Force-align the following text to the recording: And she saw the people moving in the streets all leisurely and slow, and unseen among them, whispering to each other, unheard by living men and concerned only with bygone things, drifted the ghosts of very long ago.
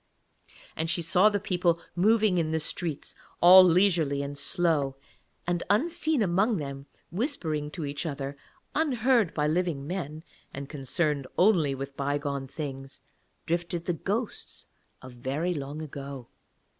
And 0.75 0.89
she 0.89 1.03
saw 1.03 1.29
the 1.29 1.39
people 1.39 1.79
moving 1.95 2.39
in 2.39 2.49
the 2.49 2.59
streets 2.59 3.13
all 3.39 3.63
leisurely 3.63 4.23
and 4.23 4.35
slow, 4.35 4.95
and 5.45 5.61
unseen 5.69 6.23
among 6.23 6.57
them, 6.57 6.87
whispering 7.11 7.69
to 7.69 7.85
each 7.85 8.07
other, 8.07 8.35
unheard 8.73 9.31
by 9.35 9.45
living 9.47 9.85
men 9.85 10.23
and 10.55 10.67
concerned 10.67 11.27
only 11.37 11.75
with 11.75 11.95
bygone 11.95 12.47
things, 12.47 12.99
drifted 13.45 13.85
the 13.85 13.93
ghosts 13.93 14.65
of 15.03 15.11
very 15.13 15.53
long 15.53 15.83
ago. 15.83 16.29